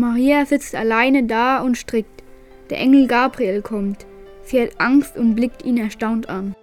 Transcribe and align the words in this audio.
Maria 0.00 0.46
sitzt 0.46 0.74
alleine 0.74 1.24
da 1.24 1.60
und 1.60 1.76
strickt. 1.76 2.24
Der 2.70 2.78
Engel 2.78 3.06
Gabriel 3.06 3.60
kommt. 3.60 4.06
Sie 4.42 4.58
hat 4.58 4.70
Angst 4.80 5.18
und 5.18 5.34
blickt 5.34 5.62
ihn 5.62 5.76
erstaunt 5.76 6.26
an. 6.30 6.56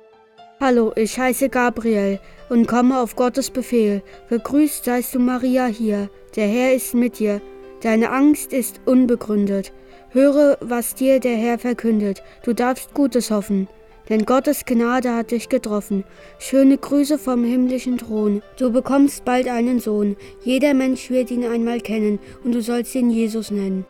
Hallo, 0.60 0.92
ich 0.96 1.20
heiße 1.20 1.50
Gabriel 1.50 2.20
und 2.50 2.68
komme 2.68 3.00
auf 3.00 3.16
Gottes 3.16 3.52
Befehl. 3.52 4.02
Gegrüßt 4.30 4.86
seist 4.86 5.14
du 5.14 5.20
Maria 5.20 5.68
hier, 5.68 6.10
der 6.36 6.48
Herr 6.48 6.74
ist 6.74 6.96
mit 6.96 7.20
dir. 7.20 7.40
Deine 7.84 8.10
Angst 8.10 8.54
ist 8.54 8.82
unbegründet. 8.86 9.72
Höre, 10.10 10.58
was 10.60 10.96
dir 10.96 11.20
der 11.20 11.36
Herr 11.36 11.60
verkündet. 11.60 12.24
Du 12.44 12.54
darfst 12.54 12.96
Gutes 12.96 13.30
hoffen, 13.30 13.68
denn 14.10 14.26
Gottes 14.26 14.66
Gnade 14.66 15.14
hat 15.14 15.32
dich 15.32 15.50
getroffen. 15.50 16.04
Schöne 16.40 16.78
Grüße 16.78 17.18
vom 17.18 17.44
himmlischen 17.44 17.98
Thron. 17.98 18.42
Du 18.58 18.72
bekommst 18.72 19.26
bald 19.26 19.48
einen 19.48 19.80
Sohn. 19.80 20.16
Jeder 20.44 20.74
Mensch 20.74 21.10
wird 21.10 21.32
ihn 21.32 21.46
einmal 21.46 21.80
kennen, 21.80 22.20
und 22.44 22.54
du 22.54 22.62
sollst 22.62 22.96
ihn 22.96 23.10
Jesus 23.10 23.52
nennen. 23.52 23.86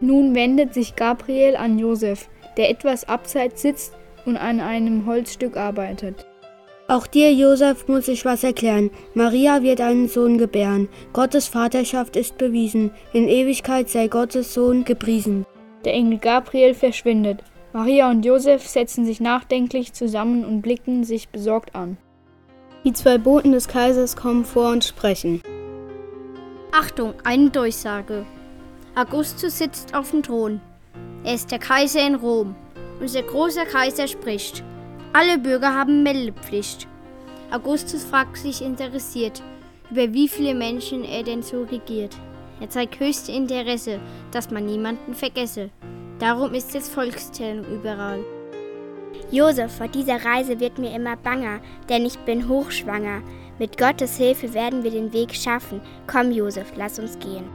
Nun 0.00 0.34
wendet 0.34 0.74
sich 0.74 0.96
Gabriel 0.96 1.56
an 1.56 1.78
Josef, 1.78 2.28
der 2.56 2.70
etwas 2.70 3.08
abseits 3.08 3.62
sitzt 3.62 3.92
und 4.24 4.36
an 4.36 4.60
einem 4.60 5.06
Holzstück 5.06 5.56
arbeitet. 5.56 6.26
Auch 6.88 7.06
dir, 7.06 7.32
Josef, 7.32 7.86
muss 7.86 8.08
ich 8.08 8.24
was 8.24 8.42
erklären. 8.42 8.90
Maria 9.14 9.62
wird 9.62 9.80
einen 9.80 10.08
Sohn 10.08 10.38
gebären. 10.38 10.88
Gottes 11.12 11.46
Vaterschaft 11.46 12.16
ist 12.16 12.36
bewiesen. 12.36 12.90
In 13.12 13.28
Ewigkeit 13.28 13.88
sei 13.88 14.08
Gottes 14.08 14.54
Sohn 14.54 14.84
gepriesen. 14.84 15.46
Der 15.84 15.94
Engel 15.94 16.18
Gabriel 16.18 16.74
verschwindet. 16.74 17.44
Maria 17.72 18.10
und 18.10 18.24
Josef 18.24 18.66
setzen 18.66 19.04
sich 19.04 19.20
nachdenklich 19.20 19.92
zusammen 19.92 20.44
und 20.44 20.62
blicken 20.62 21.04
sich 21.04 21.28
besorgt 21.28 21.74
an. 21.74 21.96
Die 22.84 22.92
zwei 22.92 23.18
Boten 23.18 23.52
des 23.52 23.68
Kaisers 23.68 24.16
kommen 24.16 24.44
vor 24.44 24.70
und 24.70 24.84
sprechen. 24.84 25.42
Achtung, 26.72 27.14
eine 27.24 27.50
Durchsage. 27.50 28.26
Augustus 28.96 29.58
sitzt 29.58 29.94
auf 29.94 30.10
dem 30.10 30.22
Thron. 30.22 30.60
Er 31.22 31.34
ist 31.34 31.50
der 31.50 31.58
Kaiser 31.58 32.04
in 32.06 32.16
Rom. 32.16 32.56
Unser 33.00 33.22
großer 33.22 33.66
Kaiser 33.66 34.08
spricht. 34.08 34.64
Alle 35.12 35.38
Bürger 35.38 35.74
haben 35.74 36.02
Meldepflicht. 36.02 36.88
Augustus 37.50 38.04
fragt 38.04 38.36
sich 38.36 38.62
interessiert, 38.62 39.42
über 39.90 40.12
wie 40.12 40.28
viele 40.28 40.54
Menschen 40.54 41.04
er 41.04 41.22
denn 41.22 41.42
so 41.42 41.62
regiert. 41.62 42.16
Er 42.60 42.68
zeigt 42.68 43.00
höchste 43.00 43.32
Interesse, 43.32 44.00
dass 44.32 44.50
man 44.50 44.66
niemanden 44.66 45.14
vergesse. 45.14 45.70
Darum 46.20 46.52
ist 46.52 46.74
es 46.74 46.90
Volkszählung 46.90 47.64
überall. 47.64 48.22
Josef, 49.30 49.74
vor 49.76 49.88
dieser 49.88 50.22
Reise 50.22 50.60
wird 50.60 50.78
mir 50.78 50.94
immer 50.94 51.16
banger, 51.16 51.60
denn 51.88 52.04
ich 52.04 52.18
bin 52.20 52.46
hochschwanger. 52.46 53.22
Mit 53.58 53.78
Gottes 53.78 54.18
Hilfe 54.18 54.52
werden 54.52 54.84
wir 54.84 54.90
den 54.90 55.12
Weg 55.14 55.34
schaffen. 55.34 55.80
Komm, 56.06 56.30
Josef, 56.30 56.72
lass 56.76 56.98
uns 56.98 57.18
gehen. 57.18 57.48